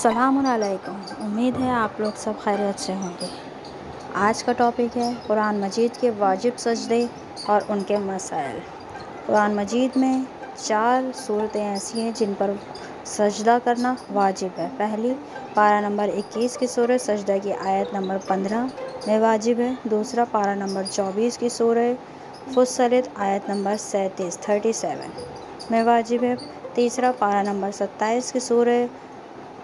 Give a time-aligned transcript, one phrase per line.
[0.00, 3.26] असलकुम उम्मीद है आप लोग सब खैरियत से होंगे।
[4.16, 7.00] आज का टॉपिक है कुरान मजीद के वाजिब सजदे
[7.50, 8.60] और उनके मसाइल।
[9.26, 10.24] कुरान मजीद में
[10.64, 12.56] चार सूरतें ऐसी हैं जिन पर
[13.06, 15.12] सजदा करना वाजिब है। पहली,
[15.56, 18.70] पारा नंबर 21 की सूरत सजदा की आयत नंबर 15
[19.08, 21.98] में वाजिब है। दूसरा, पारा नंबर 24 की सूरत
[22.54, 25.12] फुसलित आयत नंबर सैंतीस थर्टी सेवन
[25.70, 26.36] में वाजिब है।
[26.74, 28.90] तीसरा, पारा नंबर 27 की सूरत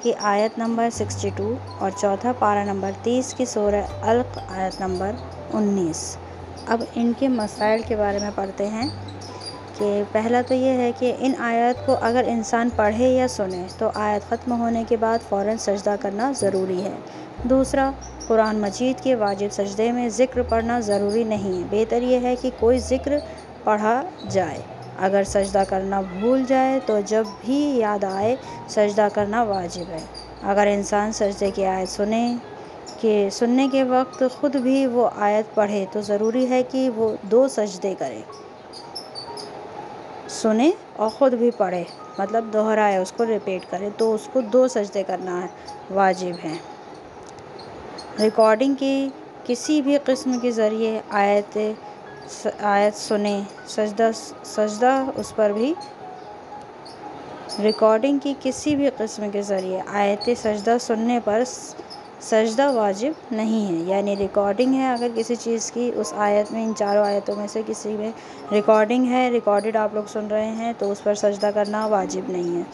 [0.03, 5.19] की आयत नंबर 62 और चौथा पारा नंबर 30 की सूरह अल्क आयत नंबर
[5.55, 6.05] 19
[6.69, 8.89] अब इनके मसाइल के बारे में पढ़ते हैं
[9.79, 13.93] कि पहला तो ये है कि इन आयत को अगर इंसान पढ़े या सुने तो
[13.97, 16.97] आयत ख़त्म होने के बाद फ़ौर सजदा करना ज़रूरी है।
[17.47, 17.91] दूसरा,
[18.29, 22.51] कुरान मजीद के वाजिब सजदे में ज़िक्र पढ़ना ज़रूरी नहीं। है बेहतर यह है कि
[22.51, 23.23] कोई ज़िक्र
[23.67, 24.63] पढ़ा जाए।
[24.99, 28.37] अगर सजदा करना भूल जाए तो जब भी याद आए,
[28.71, 30.03] सजदा करना वाजिब है।
[30.45, 32.39] अगर इंसान सजदे की आयत सुने,
[33.01, 37.47] कि सुनने के वक्त ख़ुद भी वो आयत पढ़े तो ज़रूरी है कि वो दो
[37.49, 38.25] सजदे करे।
[40.33, 41.85] सुने और ख़ुद भी पढ़े
[42.21, 45.49] मतलब दोहराए, उसको रिपीट करे तो उसको दो सजदे करना
[45.93, 46.59] वाजिब है।
[48.21, 49.13] रिकॉर्डिंग की
[49.47, 51.57] किसी भी किस्म के ज़रिए आयत
[52.65, 55.75] आयत सुने। सजदा सजदा उस पर भी
[57.61, 63.87] रिकॉर्डिंग की किसी भी कस्म के ज़रिए। आयत सजदा सुनने पर सजदा वाजिब नहीं है।
[63.89, 67.63] यानी रिकॉर्डिंग है अगर किसी चीज़ की, उस आयत में, इन चारों आयतों में से
[67.63, 68.13] किसी में
[68.53, 72.57] रिकॉर्डिंग है रिकॉर्डेड आप लोग सुन रहे हैं तो उस पर सजदा करना वाजिब नहीं
[72.57, 72.67] है।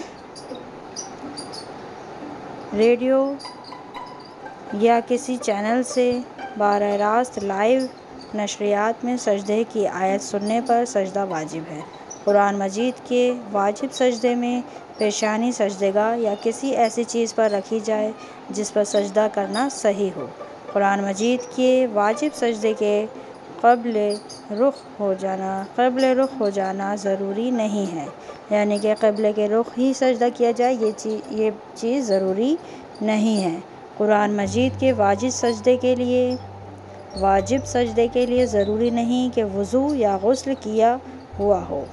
[2.74, 3.36] रेडियो
[4.74, 6.12] या किसी चैनल से
[6.58, 7.88] बर रास्त लाइव
[8.36, 11.82] नशरियात में सजदे की आयत सुनने पर सजदा वाजिब है।
[12.24, 14.62] कुरान मजीद के वाजिब सजदे में
[14.98, 18.12] पेशानी सजदेगा या किसी ऐसी चीज़ पर रखी जाए
[18.52, 20.28] जिस पर सजदा करना सही हो।
[20.72, 22.94] कुरान मजीद के वाजिब सजदे के
[23.64, 23.96] कबल
[24.52, 28.06] रुख हो जाना, कबल रुख हो जाना ज़रूरी नहीं है।
[28.52, 32.56] यानी कि कबल के रुख ही सजदा किया जाए, ये चीज़ ये चीज़ ज़रूरी
[33.02, 33.62] नहीं है।
[33.98, 36.36] कुरान मजीद के वाजिब सजदे के लिए
[37.16, 40.98] वाजिब सजदे के लिए ज़रूरी नहीं कि वज़ू या गसल किया
[41.38, 41.84] हुआ हो।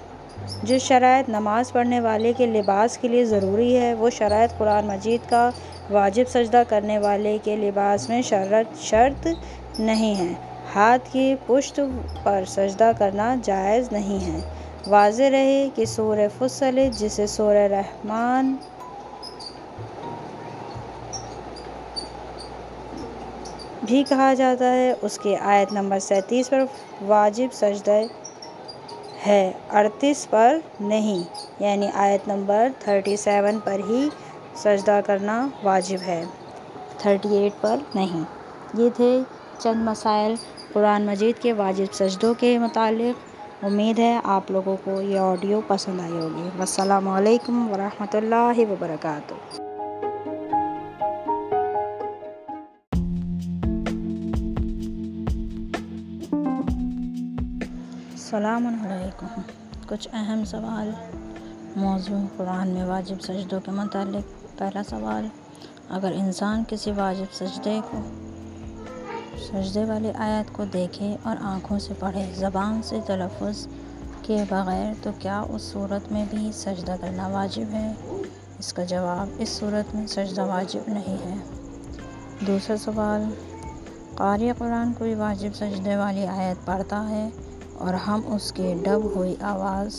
[0.66, 5.22] जो शरात नमाज़ पढ़ने वाले के लिबास के लिए ज़रूरी है, वो शरात कुरान मजीद
[5.22, 5.48] का
[5.92, 9.28] वाजिब सजदा करने वाले के लिबास में शरत शर्त
[9.80, 10.32] नहीं है।
[10.74, 11.80] हाथ की पुश्त
[12.26, 14.44] पर सजदा करना जायज़ नहीं है।
[14.88, 18.58] वाज रहे कि सूर फुसल जिसे सूर रहमान
[23.90, 26.68] भी कहा जाता है। उसके आयत नंबर सैंतीस पर
[27.04, 27.94] वाजिब सजदा
[29.20, 31.24] है, अड़तीस पर नहीं,
[31.62, 34.10] यानी आयत नंबर थर्टी सेवन पर ही
[34.58, 36.26] सजदा करना वाजिब है
[37.06, 38.26] थर्टी एट पर नहीं।
[38.76, 39.12] ये थे
[39.62, 40.38] चंद मसाइल
[40.74, 46.02] कुरान मजीद के वाजिब सजदों के मतलब उम्मीद है आप लोगों को ये ऑडियो पसंद
[46.02, 46.50] आई होगी।
[47.06, 49.69] वालेकुम वरहमतुल्लाहि वबरकातुहू।
[58.30, 59.44] सलामकुम
[59.90, 60.88] कुछ अहम सवाल।
[61.78, 64.24] मौजू कुरान में वाजिब सजदों के मतलब
[64.60, 65.30] पहला सवाल,
[65.92, 68.02] अगर इंसान किसी वाजिब सजदे को,
[69.40, 73.44] सजदे वाली आयत को देखे और आँखों से पढ़े, ज़बान से तलफ़
[74.28, 77.92] के बग़ैर तो क्या उस सूरत में भी सजदा करना वाजिब है?
[78.60, 81.38] इसका जवाब, इस सूरत में सजदा वाजिब नहीं है।
[82.46, 83.30] दूसरा सवाल
[84.18, 87.49] कारी कुरान कोई वाजिब सजदे वाली आयत पढ़ता है?
[87.82, 89.96] और हम उसके डब हुई आवाज़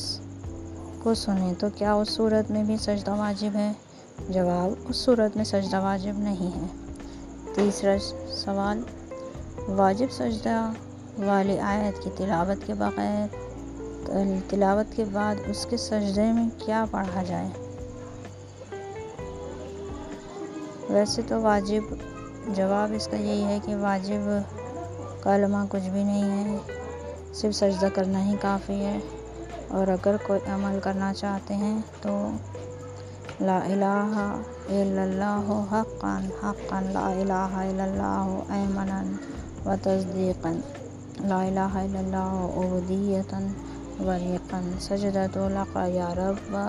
[1.02, 3.76] को सुने तो क्या उस सूरत में भी सजदा वाजिब है?
[4.30, 6.69] जवाब, उस सूरत में सजदा वाजिब नहीं है।
[7.54, 7.96] तीसरा
[8.36, 8.84] सवाल,
[9.69, 10.74] वाजिब सजदा
[11.19, 17.52] वाली आयत की तिलावत के बग़ैर, तिलावत के बाद उसके सजदे में क्या पढ़ा जाए?
[20.90, 21.99] वैसे तो वाजिब,
[22.50, 24.26] जवाब इसका यही है कि वाजिब
[25.25, 26.80] कलमा कुछ भी नहीं है।
[27.35, 29.00] सिर्फ़ सजदा करना ही काफ़ी है।
[29.71, 32.12] और अगर कोई अमल करना चाहते हैं तो
[33.43, 34.27] ला इलाहा
[34.71, 38.35] इल्लल्लाहु हक़्क़न हक़्क़न ला इलाहा इल्लल्लाहु
[39.67, 40.62] व तस्दीक़न।
[41.29, 43.44] ला इलाहा इल्लल्लाहु उबूदियतन
[44.00, 46.67] व रिक़न। सजदतु लका या रब व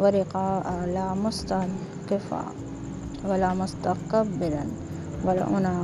[0.00, 0.46] व रिक़ा
[0.88, 1.06] ला
[3.24, 4.68] वला मुस्तकबिरन
[5.24, 5.74] वलउना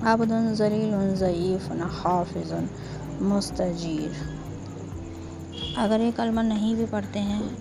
[0.00, 2.54] आबदन जलील ज़यीफ़ हाफिज़
[3.22, 4.12] मुस्तजीर
[5.78, 7.56] अगर ये कलमा नहीं भी पढ़ते हैं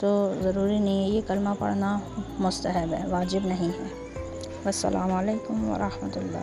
[0.00, 2.02] तो ज़रूरी नहीं है ये कलमा पढ़ना
[2.40, 3.90] मुस्तहब है वाजिब नहीं है
[5.12, 6.42] वालेकुम वरहमतुल्लाह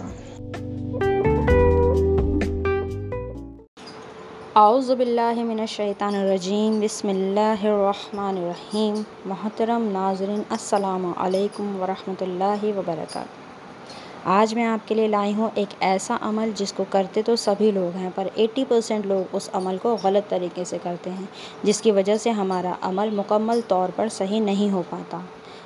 [4.57, 13.48] आउज़बिल्लिमिनशैतानरजीम बसमीम मोहतरम नाजरीन अस्सलामुअलैकुम वरहमतुल्लाहि वबरकातुहू
[14.27, 18.11] आज मैं आपके लिए लाई हूँ एक ऐसा अमल जिसको करते तो सभी लोग हैं,
[18.11, 21.29] पर 80 परसेंट लोग उस अमल को गलत तरीके से करते हैं,
[21.65, 25.23] जिसकी वजह से हमारा अमल मुकम्मल तौर पर सही नहीं हो पाता।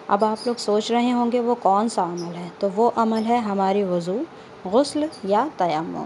[0.10, 2.52] अब आप लोग सोच रहे होंगे, वो कौन सा अमल है?
[2.62, 4.20] तो वो अमल है हमारी वज़ू,
[4.68, 6.06] गसल या तयम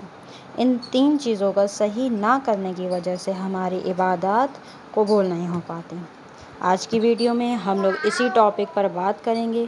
[0.59, 4.53] इन तीन चीज़ों का सही ना करने की वजह से हमारी इबादत
[4.95, 6.01] कबूल नहीं हो पाती।
[6.61, 9.67] आज की वीडियो में हम लोग इसी टॉपिक पर बात करेंगे।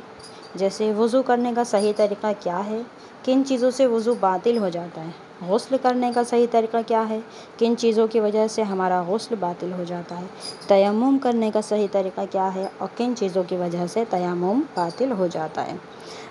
[0.57, 2.85] जैसे वज़ू करने का सही तरीका क्या है?
[3.25, 5.13] किन चीज़ों से वज़ू बातिल हो जाता है?
[5.43, 7.23] गस्ल करने का सही तरीका क्या है?
[7.59, 10.29] किन चीज़ों की वजह से हमारा गस्ल बातिल हो जाता है?
[10.69, 12.71] तयम्मुम करने का सही तरीका क्या है?
[12.81, 15.79] और किन चीज़ों की वजह से तयम्मुम बातिल हो जाता है?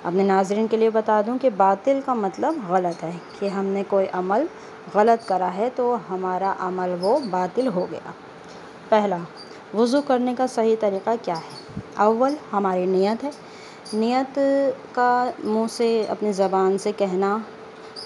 [0.05, 4.07] अपने नाजरन के लिए बता दूँ कि बातिल का मतलब गलत है। कि हमने कोई
[4.07, 4.49] अमल
[4.95, 8.15] गलत करा है तो हमारा अमल वो बातिल हो गया।
[8.91, 9.27] पहला,
[9.75, 11.83] वज़ू करने का सही तरीका क्या है?
[11.99, 13.48] अव्वल, हमारी नीयत है।
[13.95, 14.35] नीयत
[14.95, 17.45] का मुँह से, अपनी ज़बान से कहना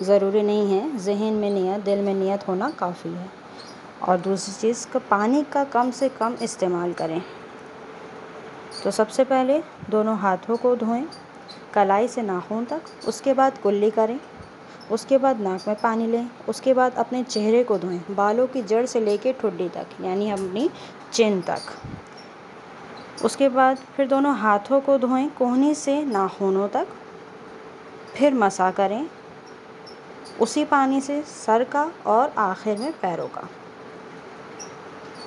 [0.03, 3.31] ज़रूरी नहीं है। जहन में नियत, दिल में नियत होना काफ़ी है।
[4.09, 7.23] और दूसरी चीज़, का, पानी का कम से कम इस्तेमाल करें।
[8.85, 11.09] तो सबसे पहले दोनों हाथों को धोएँ,
[11.75, 14.21] कलाई से नाखून तक, उसके बाद कुल्ली करें,
[14.91, 18.87] उसके बाद नाक में पानी लें, उसके बाद अपने चेहरे को धोएँ, बालों की जड़
[18.87, 20.71] से लेके ठुड्डी तक, यानी अपनी
[21.13, 21.61] चिन तक।
[23.25, 26.87] उसके बाद फिर दोनों हाथों को धोएँ, कोहनी से नाखूनों तक।
[28.15, 29.07] फिर मसा करें,
[30.41, 33.49] उसी पानी से सर का और आखिर में पैरों का।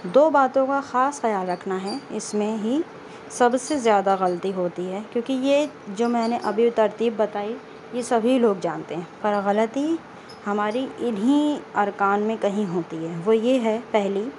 [0.05, 2.83] दो बातों का ख़ास ख्याल रखना है, इसमें ही
[3.29, 7.55] सबसे ज़्यादा गलती होती है, क्योंकि ये जो मैंने अभी तरतीब बताई,
[7.95, 9.97] ये सभी लोग जानते हैं, पर गलती
[10.45, 14.31] हमारी इन्हीं अरकान में कहीं होती है। वो ये है, पहली,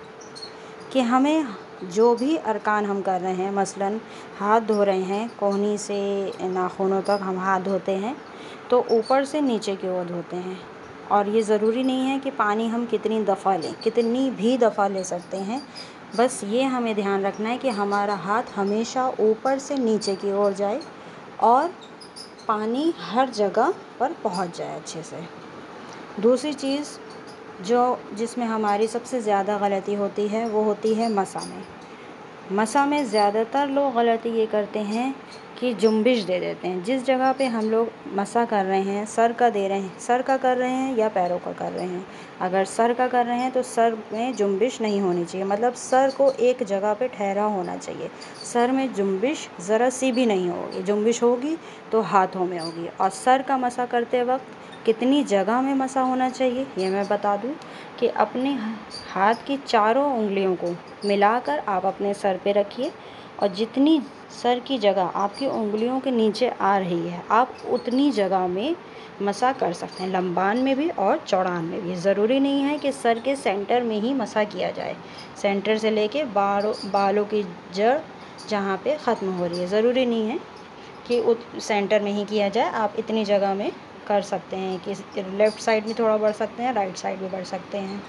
[0.93, 1.47] कि हमें
[1.85, 4.01] जो भी अरकान हम कर रहे हैं, मसलन
[4.39, 8.17] हाथ धो रहे हैं, कोहनी से नाखूनों तक हम हाथ धोते हैं
[8.71, 10.59] तो ऊपर से नीचे की ओर धोते हैं।
[11.11, 15.05] और ये ज़रूरी नहीं है कि पानी हम कितनी दफ़ा लें, कितनी भी दफ़ा ले
[15.05, 15.63] सकते हैं।
[16.17, 20.53] बस ये हमें ध्यान रखना है कि हमारा हाथ हमेशा ऊपर से नीचे की ओर
[20.53, 20.81] जाए
[21.43, 21.71] और
[22.49, 25.17] पानी हर जगह पर पहुँच जाए अच्छे से।
[26.23, 26.99] दूसरी चीज़
[27.61, 31.63] जो जिसमें हमारी सबसे ज़्यादा गलती होती है, वो होती है मसा में।
[32.53, 35.15] मसा में ज़्यादातर लोग गलती ये करते हैं
[35.61, 39.33] कि जुम्बिश दे देते हैं। जिस जगह पे हम लोग मसा कर रहे हैं, सर
[39.33, 42.05] का दे रहे हैं, सर का कर रहे हैं या पैरों का कर रहे हैं।
[42.41, 46.11] अगर सर का कर रहे हैं तो सर में जुम्बिश नहीं होनी चाहिए। मतलब सर
[46.17, 48.11] को एक जगह पे ठहरा होना चाहिए।
[48.45, 51.57] सर में जुम्बिश ज़रा सी भी नहीं होगी। जुम्बिश होगी
[51.93, 56.29] तो हाथों में होगी। और सर का मसा करते वक्त कितनी जगह में मसा होना
[56.31, 57.55] चाहिए, ये मैं बता दूँ
[57.99, 58.53] कि अपने
[59.11, 60.75] हाथ की चारों उंगलियों को
[61.05, 62.93] मिलाकर आप अपने सर पे रखिए
[63.41, 64.01] और जितनी
[64.33, 68.77] सर की जगह आपकी उंगलियों के नीचे आ रही है, आप उतनी जगह में
[69.23, 72.93] मसा कर सकते हैं, लंबान में भी और चौड़ान में भी। ज़रूरी नहीं है कि
[72.93, 74.97] सर के सेंटर में ही मसा किया जाए,
[75.43, 77.43] सेंटर से लेके बालों बालों की
[77.75, 77.99] जड़
[78.49, 80.39] जहाँ पे ख़त्म हो रही है। ज़रूरी नहीं है
[81.09, 83.71] कि उत, सेंटर में ही किया जाए, आप इतनी जगह में
[84.09, 87.45] कर सकते हैं, कि लेफ़्ट साइड में थोड़ा बढ़ सकते हैं, राइट साइड भी बढ़
[87.45, 88.03] सकते हैं।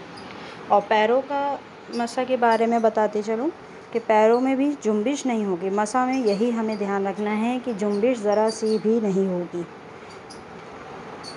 [0.71, 1.57] और पैरों का
[1.95, 3.49] मसा के बारे में बताते चलूँ,
[3.93, 7.73] कि पैरों में भी जुम्बिश नहीं होगी। मसा में यही हमें ध्यान रखना है कि
[7.73, 9.65] जुम्बिश ज़रा सी भी नहीं होगी।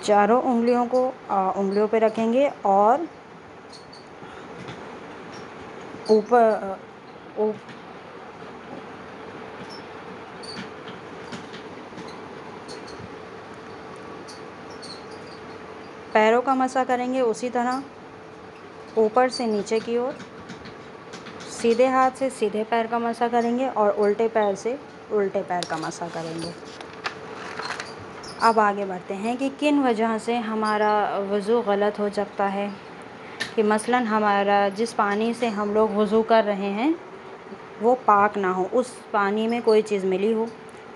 [0.03, 1.07] चारों उंगलियों को
[1.59, 3.07] उंगलियों पे रखेंगे और
[6.09, 6.77] ऊपर
[16.13, 17.81] पैरों का मसा करेंगे उसी तरह,
[18.97, 20.15] ऊपर से नीचे की ओर,
[21.51, 24.77] सीधे हाथ से सीधे पैर का मसा करेंगे और उल्टे पैर से
[25.13, 26.53] उल्टे पैर का मसा करेंगे।
[28.41, 30.93] अब आगे बढ़ते हैं कि किन वजह से हमारा
[31.31, 32.71] वज़ू गलत हो सकता है,
[33.55, 36.95] कि मसलन हमारा जिस पानी से हम लोग वज़ू कर रहे हैं,
[37.81, 40.47] वो पाक ना हो, उस पानी में कोई चीज़ मिली हो।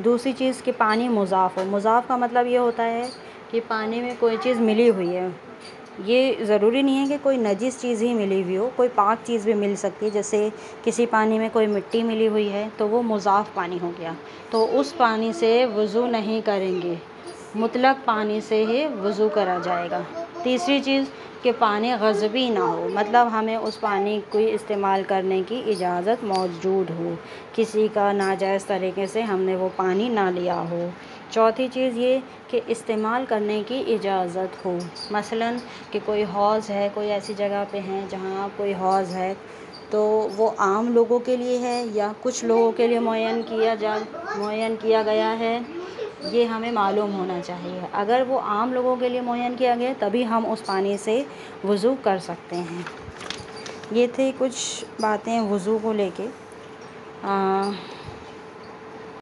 [0.01, 3.09] दूसरी चीज़ कि पानी मुज़ाफ़ हो। मुज़ाफ़ का मतलब ये होता है
[3.55, 5.27] कि पानी में कोई चीज़ मिली हुई है।
[6.05, 9.45] ये ज़रूरी नहीं है कि कोई नजीस चीज़ ही मिली हुई हो, कोई पाक चीज़
[9.45, 10.49] भी मिल सकती है। जैसे
[10.85, 14.15] किसी पानी में कोई मिट्टी मिली हुई है तो वो मुज़ाफ़ पानी हो गया।
[14.51, 16.97] तो उस पानी से वज़ू नहीं करेंगे।
[17.55, 20.05] मुतलक पानी से ही वज़ू करा जाएगा।
[20.43, 21.07] तीसरी चीज़,
[21.43, 26.89] कि पानी गज़बी ना हो। मतलब हमें उस पानी को इस्तेमाल करने की इजाज़त मौजूद
[26.91, 27.17] हो।
[27.55, 30.79] किसी का नाजायज़ तरीके से हमने वो पानी ना लिया हो।
[31.35, 34.71] चौथी चीज़ ये कि इस्तेमाल करने की इजाज़त हो।
[35.11, 35.59] मसलन
[35.91, 39.35] कि कोई हौज़ है, कोई ऐसी जगह पे हैं जहाँ कोई हौज़ है
[39.91, 40.01] तो
[40.37, 43.97] वो आम लोगों के लिए है या कुछ लोगों के लिए मुन किया जा,
[44.37, 45.65] मुयन किया गया है,
[46.25, 50.23] ये हमें मालूम होना चाहिए। अगर वो आम लोगों के लिए मुन किया गया, तभी
[50.23, 51.25] हम उस पानी से
[51.65, 52.85] वज़ू कर सकते हैं।
[53.93, 56.27] ये थे कुछ बातें वज़ू को लेके।